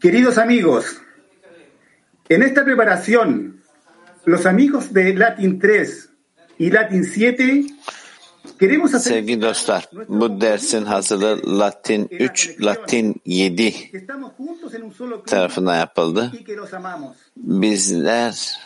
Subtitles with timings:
[0.00, 1.02] Queridos amigos,
[2.28, 3.60] en esta preparación,
[4.24, 6.07] los amigos de Latin 3
[8.98, 15.16] Sevgili dostlar, bu dersin hazırlığı Latin 3, Latin 7 que estamos juntos en un solo
[15.16, 16.32] club tarafından yapıldı.
[17.36, 18.60] Bizler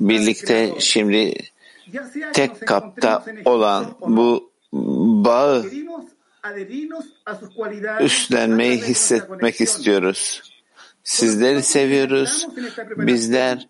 [0.00, 1.34] birlikte şimdi
[2.32, 4.50] tek kapta olan bu
[5.24, 5.64] bağı
[8.00, 10.42] üstlenmeyi hissetmek istiyoruz.
[11.04, 12.46] Sizleri seviyoruz.
[12.96, 13.68] Bizler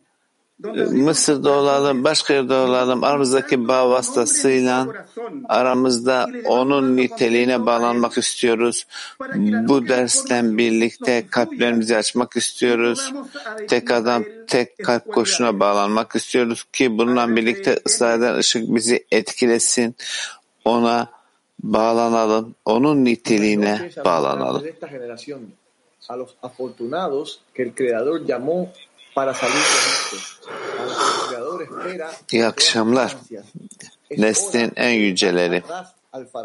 [0.92, 3.04] Mısır'da olalım, başka yerde olalım.
[3.04, 4.86] Aramızdaki bağ vasıtasıyla
[5.48, 8.86] aramızda onun niteliğine bağlanmak istiyoruz.
[9.38, 13.12] Bu dersten birlikte kalplerimizi açmak istiyoruz.
[13.68, 19.96] Tek adam, tek kalp koşuna bağlanmak istiyoruz ki bununla birlikte ısrar ışık bizi etkilesin.
[20.64, 21.08] Ona
[21.62, 22.54] bağlanalım.
[22.64, 24.62] Onun niteliğine bağlanalım.
[26.08, 28.72] a los afortunados que el Creador llamó
[32.32, 33.16] İyi akşamlar.
[34.10, 35.62] Neslin en yüceleri.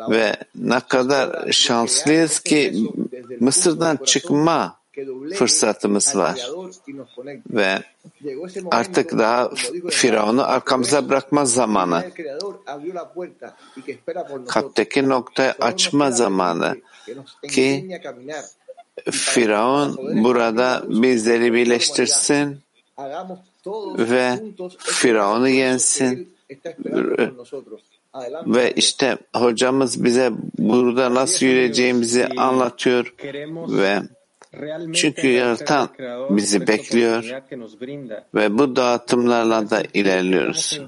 [0.09, 2.89] Ve ne kadar şanslıyız ki
[3.39, 4.81] Mısır'dan çıkma
[5.35, 6.49] fırsatımız var.
[7.49, 7.83] Ve
[8.71, 9.49] artık daha
[9.89, 12.11] Firavun'u arkamıza bırakma zamanı.
[14.47, 16.77] Kalpteki noktayı açma zamanı
[17.49, 17.99] ki
[19.11, 22.59] Firavun burada bizleri birleştirsin
[23.97, 24.39] ve
[24.79, 26.35] Firavun'u yensin.
[28.45, 33.13] Ve işte hocamız bize burada nasıl yürüyeceğimizi anlatıyor
[33.55, 34.01] ve
[34.93, 35.89] çünkü yaratan
[36.29, 37.23] bizi bekliyor
[38.35, 40.81] ve bu dağıtımlarla da ilerliyoruz.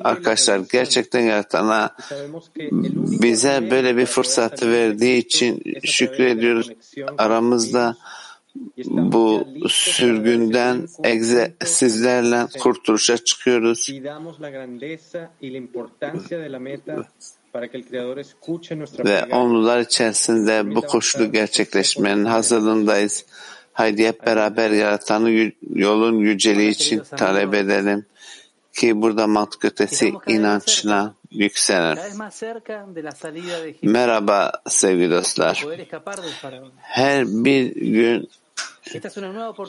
[0.00, 1.96] Arkadaşlar gerçekten yaratana
[3.22, 6.70] bize böyle bir fırsatı verdiği için şükrediyoruz.
[7.18, 7.96] Aramızda
[8.86, 13.90] bu sürgünden egzersizlerle kurtuluşa çıkıyoruz.
[19.04, 23.24] Ve onlular içerisinde bu koşulu gerçekleşmenin hazırlığındayız.
[23.72, 28.06] Haydi hep beraber yaratanı yolun yüceliği için talep edelim
[28.72, 32.18] ki burada mantık ötesi inançla yükselelim.
[33.82, 35.66] Merhaba sevgili dostlar.
[36.76, 38.30] Her bir gün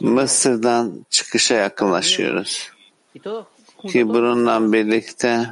[0.01, 2.71] Mısır'dan çıkışa yakınlaşıyoruz.
[3.87, 5.45] Ki bununla birlikte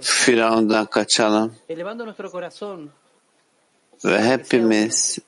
[0.00, 1.54] Firavun'dan kaçalım.
[4.04, 5.18] Ve hepimiz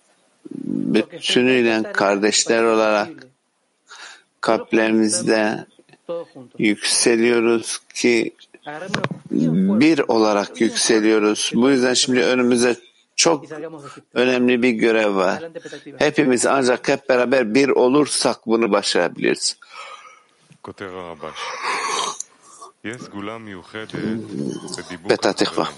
[0.64, 3.08] bütünüyle kardeşler olarak
[4.40, 5.66] kalplerimizde
[6.58, 8.34] yükseliyoruz ki
[9.80, 11.52] bir olarak yükseliyoruz.
[11.54, 12.76] Bu yüzden şimdi önümüze
[13.16, 13.44] çok
[14.14, 15.42] önemli bir görev var.
[15.96, 19.56] Hepimiz ancak hep beraber bir olursak bunu başarabiliriz.
[25.08, 25.68] Petah Tikva.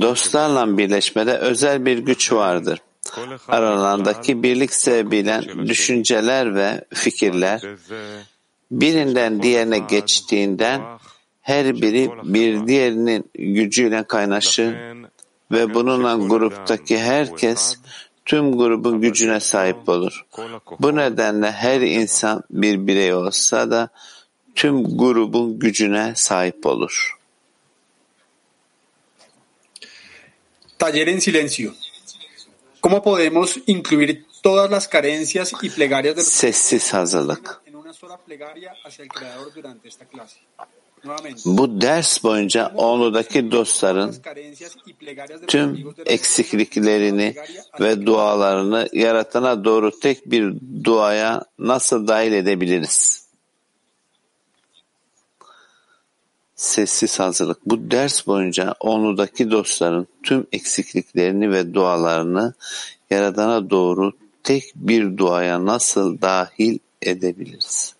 [0.00, 2.78] Dostlarla birleşmede özel bir güç vardır.
[3.48, 7.62] Aralarındaki birlik sebebiyle düşünceler ve fikirler
[8.70, 10.82] birinden diğerine geçtiğinden
[11.40, 14.74] her biri bir diğerinin gücüyle kaynaşır
[15.50, 17.78] ve bununla gruptaki herkes
[18.30, 20.26] tüm grubun gücüne sahip olur.
[20.80, 23.88] Bu nedenle her insan bir birey olsa da
[24.54, 27.18] tüm grubun gücüne sahip olur.
[30.78, 31.72] Taller en silencio.
[32.82, 37.62] ¿Cómo podemos incluir todas las carencias y plegarias de los Sessiz hazırlık.
[41.44, 44.14] Bu ders boyunca onudaki dostların
[45.46, 47.34] tüm eksikliklerini
[47.80, 50.54] ve dualarını yaratana doğru tek bir
[50.84, 53.26] duaya nasıl dahil edebiliriz?
[56.54, 57.66] Sessiz hazırlık.
[57.66, 62.54] Bu ders boyunca onudaki dostların tüm eksikliklerini ve dualarını
[63.10, 64.12] yaradana doğru
[64.42, 67.99] tek bir duaya nasıl dahil edebiliriz?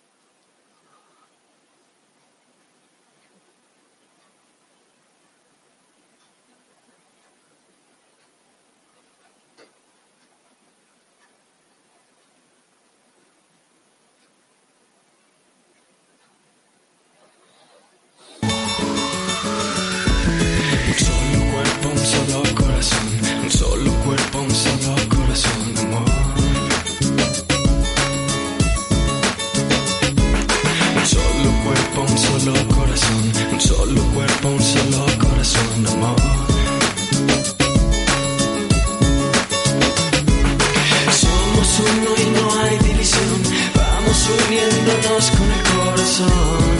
[44.31, 46.70] Vamos uniéndonos con el corazón.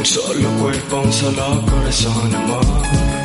[0.00, 3.19] Un solo cuerpo, un solo corazón, amor.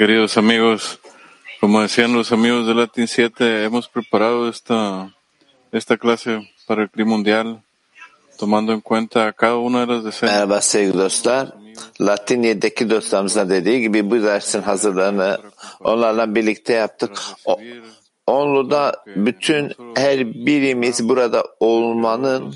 [0.03, 0.99] queridos amigos,
[1.61, 5.15] como decían los amigos de Latin 7, hemos preparado esta,
[5.71, 7.63] esta clase para el clima mundial,
[8.37, 10.35] tomando en cuenta cada una de las decenas.
[10.35, 11.55] Merhaba sevgili dostlar.
[12.01, 15.39] Latin 7'deki dostlarımızın dediği gibi bu dersin hazırlığını
[15.81, 17.19] onlarla birlikte yaptık.
[17.45, 17.61] O,
[18.27, 22.55] Onlu'da bütün her birimiz burada olmanın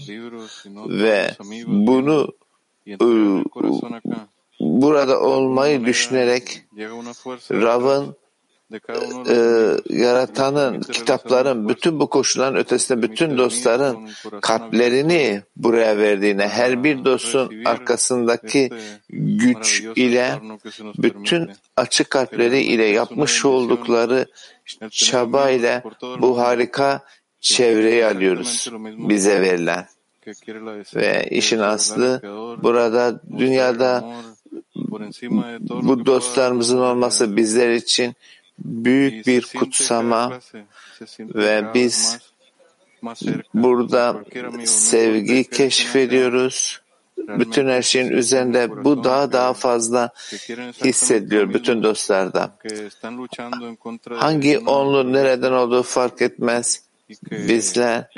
[0.89, 1.37] ve
[1.67, 2.29] bunu
[3.03, 3.45] ıı,
[4.83, 6.65] burada olmayı düşünerek
[7.53, 8.17] Rav'ın
[9.29, 9.37] e,
[9.91, 18.71] yaratanın, kitapların, bütün bu koşulların ötesinde bütün dostların kalplerini buraya verdiğine, her bir dostun arkasındaki
[19.11, 20.35] güç ile,
[20.99, 24.27] bütün açık kalpleri ile yapmış oldukları
[24.91, 25.83] çaba ile
[26.21, 27.05] bu harika
[27.41, 29.87] çevreyi alıyoruz bize verilen.
[30.95, 32.21] Ve işin aslı
[32.63, 34.05] burada dünyada
[35.71, 38.15] bu dostlarımızın olması bizler için
[38.59, 40.41] büyük bir kutsama
[41.21, 42.19] ve biz
[43.55, 44.25] burada
[44.65, 46.81] sevgi keşfediyoruz.
[47.17, 50.11] Bütün her şeyin üzerinde bu daha daha fazla
[50.85, 52.59] hissediliyor bütün dostlarda.
[54.11, 56.86] Hangi onlu nereden olduğu fark etmez.
[57.31, 58.11] Bizler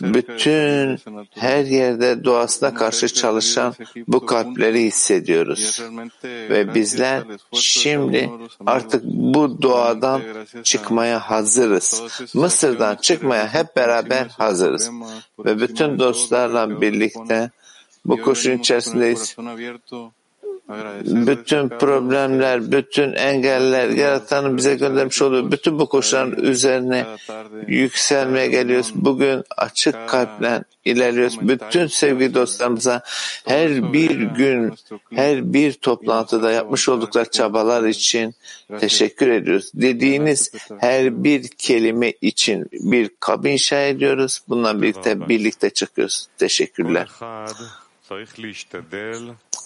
[0.00, 0.98] bütün
[1.30, 3.74] her yerde doğasına karşı çalışan
[4.08, 5.82] bu kalpleri hissediyoruz.
[6.24, 7.22] Ve bizler
[7.52, 8.30] şimdi
[8.66, 10.22] artık bu doğadan
[10.62, 12.02] çıkmaya hazırız.
[12.34, 14.90] Mısır'dan çıkmaya hep beraber hazırız.
[15.38, 17.50] Ve bütün dostlarla birlikte
[18.04, 19.36] bu koşun içerisindeyiz.
[21.04, 27.06] Bütün problemler, bütün engeller, yaratanın bize göndermiş olduğu bütün bu koşulların üzerine
[27.66, 28.92] yükselmeye geliyoruz.
[28.94, 31.48] Bugün açık kalple ilerliyoruz.
[31.48, 33.02] Bütün sevgili dostlarımıza
[33.44, 34.74] her bir gün,
[35.14, 38.34] her bir toplantıda yapmış oldukları çabalar için
[38.80, 39.70] teşekkür ediyoruz.
[39.74, 44.40] Dediğiniz her bir kelime için bir kabin inşa ediyoruz.
[44.48, 46.28] Bununla birlikte birlikte çıkıyoruz.
[46.38, 47.08] Teşekkürler.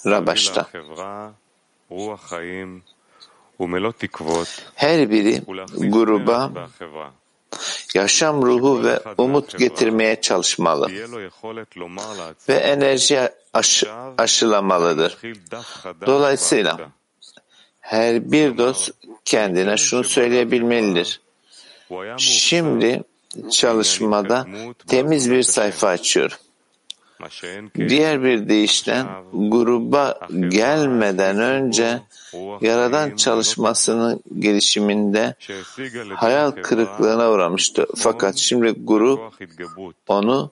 [0.06, 0.66] Rabaş'ta.
[4.74, 5.42] Her biri
[5.90, 6.52] gruba
[7.94, 10.90] yaşam ruhu ve umut getirmeye çalışmalı
[12.48, 13.20] ve enerji
[13.52, 15.18] aşı, aşılamalıdır.
[16.06, 16.90] Dolayısıyla
[17.80, 18.90] her bir dost
[19.24, 21.20] kendine şunu söyleyebilmelidir.
[22.18, 23.02] Şimdi
[23.50, 24.46] çalışmada
[24.86, 26.36] temiz bir sayfa açıyorum.
[27.88, 32.00] Diğer bir deyişle gruba gelmeden önce
[32.60, 35.34] Yaradan çalışmasının gelişiminde
[36.14, 37.86] hayal kırıklığına uğramıştı.
[37.96, 39.20] Fakat şimdi grup
[40.08, 40.50] onu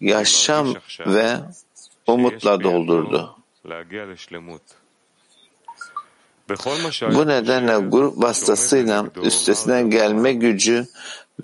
[0.00, 0.74] yaşam
[1.06, 1.36] ve
[2.06, 3.36] umutla doldurdu.
[7.14, 10.86] Bu nedenle grup vasıtasıyla üstesinden gelme gücü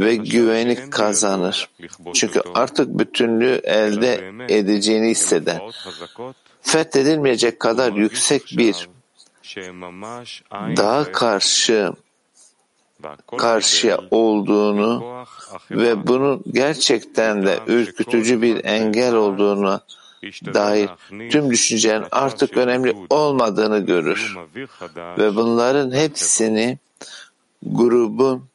[0.01, 1.69] ve güveni kazanır.
[2.15, 5.61] Çünkü artık bütünlüğü elde edeceğini hisseder.
[6.63, 8.89] Fethedilmeyecek kadar yüksek bir
[10.77, 11.93] daha karşı
[13.39, 15.25] karşıya olduğunu
[15.71, 19.81] ve bunun gerçekten de ürkütücü bir engel olduğunu
[20.55, 20.91] dair
[21.31, 24.37] tüm düşüncelerin artık önemli olmadığını görür.
[24.97, 26.79] Ve bunların hepsini
[27.63, 28.49] grubun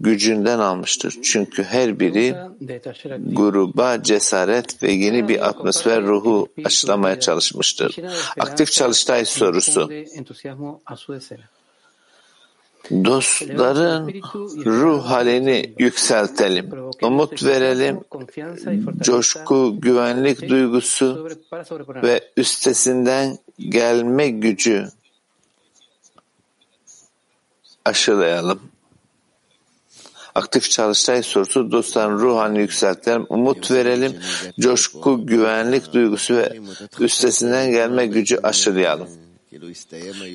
[0.00, 1.18] gücünden almıştır.
[1.22, 2.34] Çünkü her biri
[3.26, 7.96] gruba cesaret ve yeni bir atmosfer ruhu aşılamaya çalışmıştır.
[8.38, 9.90] Aktif çalıştay sorusu.
[12.90, 14.22] Dostların
[14.66, 16.70] ruh halini yükseltelim,
[17.02, 18.00] umut verelim,
[19.00, 21.28] coşku, güvenlik duygusu
[22.02, 24.88] ve üstesinden gelme gücü
[27.84, 28.60] aşılayalım.
[30.36, 34.12] Aktif çalıştay sorusu dostların ruhanı yükseltelim, umut verelim,
[34.60, 36.60] coşku, güvenlik duygusu ve
[37.00, 39.08] üstesinden gelme gücü aşılayalım.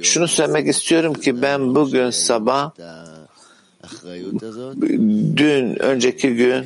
[0.02, 2.72] Şunu söylemek istiyorum ki ben bugün sabah
[5.38, 6.64] dün, önceki gün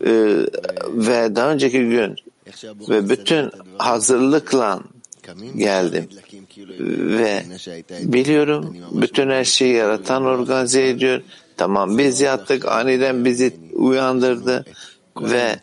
[0.00, 0.12] e,
[0.86, 2.16] ve daha önceki gün
[2.88, 4.80] ve bütün hazırlıkla
[5.56, 6.08] geldim
[7.18, 7.44] ve
[8.02, 11.22] biliyorum bütün her şeyi yaratan organize ediyor.
[11.56, 14.64] Tamam biz yattık aniden bizi uyandırdı
[15.20, 15.56] ve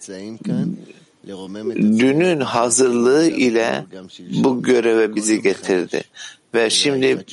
[1.76, 3.86] dünün hazırlığı ile
[4.44, 6.04] bu göreve bizi getirdi.
[6.54, 7.26] Ve şimdi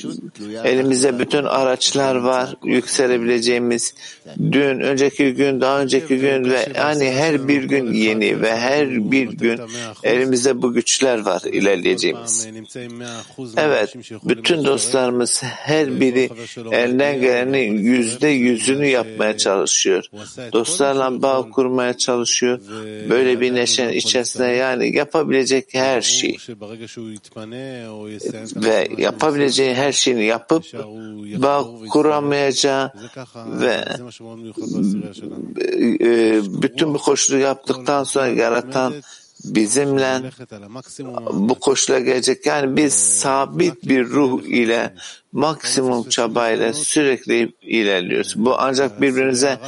[0.63, 3.93] elimizde bütün araçlar var, yükselebileceğimiz
[4.51, 9.27] dün, önceki gün, daha önceki gün ve yani her bir gün yeni ve her bir
[9.27, 9.59] gün
[10.03, 12.47] elimizde bu güçler var ilerleyeceğimiz.
[13.57, 16.29] Evet, bütün dostlarımız her biri
[16.71, 20.03] elinden gelenin yüzde yüzünü yapmaya çalışıyor.
[20.53, 22.59] Dostlarla bağ kurmaya çalışıyor.
[23.09, 26.37] Böyle bir neşenin içerisinde yani yapabilecek her şey
[28.55, 30.63] ve yapabileceği her şeyini yapıp
[31.37, 32.91] bağ kuramayacağı
[33.35, 33.85] ve
[36.61, 38.93] bütün bu koşulu yaptıktan sonra yaratan
[39.43, 40.31] bizimle
[41.33, 42.45] bu koşula gelecek.
[42.45, 44.95] Yani biz sabit bir ruh ile
[45.31, 48.33] maksimum çabayla sürekli ilerliyoruz.
[48.37, 49.59] Bu ancak birbirinize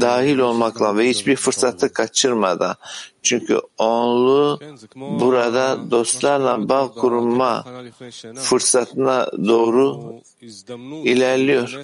[0.00, 2.76] dahil olmakla ve hiçbir fırsatı kaçırmadan.
[3.22, 4.60] Çünkü onlu
[4.96, 7.64] burada dostlarla bağ kurma
[8.34, 10.14] fırsatına doğru
[11.04, 11.80] ilerliyor.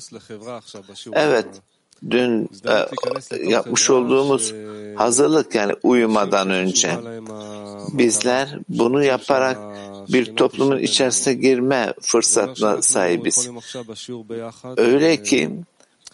[1.13, 1.47] Evet,
[2.11, 4.55] dün e, yapmış olduğumuz
[4.97, 6.91] hazırlık yani uyumadan önce.
[7.93, 9.59] Bizler bunu yaparak
[10.09, 13.51] bir toplumun içerisine girme fırsatına sahibiz.
[14.77, 15.51] Öyle ki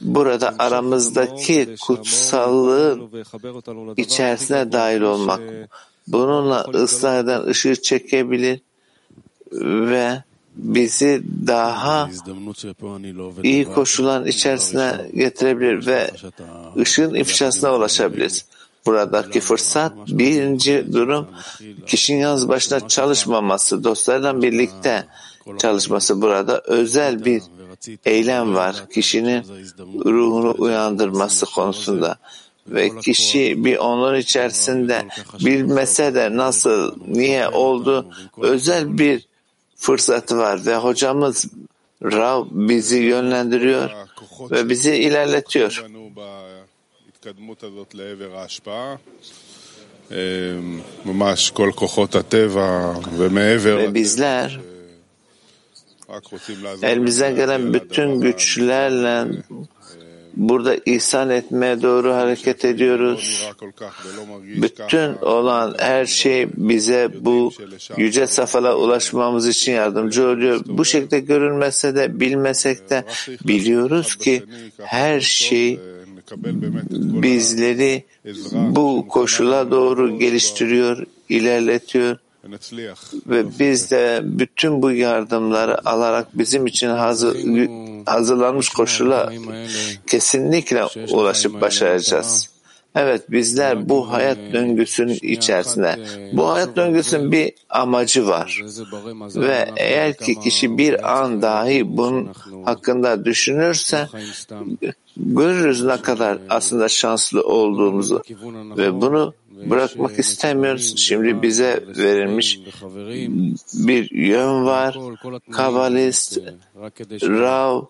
[0.01, 3.11] burada aramızdaki kutsallığın
[3.97, 5.41] içerisine dahil olmak,
[6.07, 8.61] bununla ıslah eden ışığı çekebilir
[9.63, 10.23] ve
[10.57, 12.11] bizi daha
[13.43, 16.11] iyi koşulların içerisine getirebilir ve
[16.77, 18.45] ışığın ifşasına ulaşabiliriz.
[18.87, 21.27] Buradaki fırsat birinci durum
[21.87, 25.07] kişinin yalnız başına çalışmaması, dostlarla birlikte
[25.59, 27.43] çalışması burada özel bir
[28.05, 28.85] eylem var.
[28.95, 29.43] Kişinin
[30.05, 32.17] ruhunu uyandırması konusunda
[32.69, 35.03] ve kişi bir onun içerisinde
[35.45, 38.07] bilmese de nasıl, niye oldu
[38.43, 39.27] özel bir
[39.85, 41.47] fırsatı var ve hocamız
[42.03, 43.91] Rav bizi yönlendiriyor
[44.51, 45.85] ve bizi ilerletiyor.
[53.79, 54.61] Ve bizler
[56.83, 59.27] elimizden gelen bütün güçlerle
[60.37, 63.49] burada ihsan etmeye doğru hareket ediyoruz.
[64.63, 67.53] Bütün olan her şey bize bu
[67.97, 70.61] yüce safhada ulaşmamız için yardımcı oluyor.
[70.67, 73.05] Bu şekilde görülmese de bilmesek de
[73.45, 74.43] biliyoruz ki
[74.79, 75.81] her şey
[77.23, 78.05] bizleri
[78.53, 82.17] bu koşula doğru geliştiriyor, ilerletiyor
[83.27, 87.37] ve biz de bütün bu yardımları alarak bizim için hazır,
[88.07, 89.33] hazırlanmış koşula
[90.07, 92.55] kesinlikle ulaşıp başaracağız.
[92.97, 95.99] Evet bizler bu hayat döngüsünün içerisinde.
[96.33, 98.63] Bu hayat döngüsünün bir amacı var.
[99.37, 102.33] Ve eğer ki kişi bir an dahi bunun
[102.65, 104.09] hakkında düşünürse
[105.17, 108.23] görürüz ne kadar aslında şanslı olduğumuzu
[108.77, 109.35] ve bunu
[109.71, 110.95] bırakmak istemiyoruz.
[110.97, 112.61] Şimdi bize verilmiş
[113.75, 114.99] bir yön var.
[115.53, 116.39] Kabalist,
[117.23, 117.83] Rav,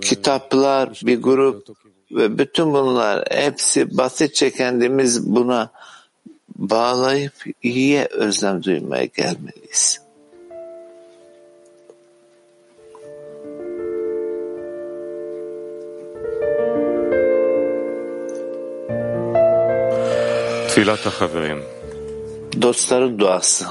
[0.00, 1.68] kitaplar, bir grup
[2.10, 5.70] ve bütün bunlar hepsi basitçe kendimiz buna
[6.56, 10.05] bağlayıp iyiye özlem duymaya gelmeliyiz.
[22.62, 23.66] Dostların duası.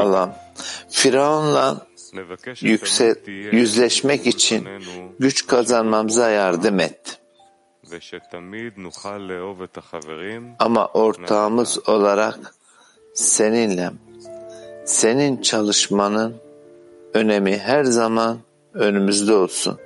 [0.00, 0.36] Allah,
[0.90, 1.86] Firavun'la
[2.60, 3.14] yüksel,
[3.52, 4.68] yüzleşmek için
[5.18, 7.20] güç kazanmamıza yardım et.
[10.58, 12.54] Ama ortağımız olarak
[13.14, 13.90] seninle,
[14.84, 16.36] senin çalışmanın
[17.14, 18.38] önemi her zaman
[18.74, 19.78] önümüzde olsun.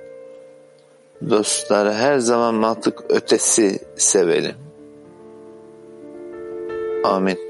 [1.29, 4.55] Dostları her zaman mantık ötesi sevelim.
[7.03, 7.48] Amin.